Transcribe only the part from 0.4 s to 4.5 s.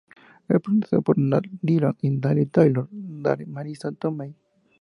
Es protagonizada por Matt Dillon, Lili Taylor y Marisa Tomei.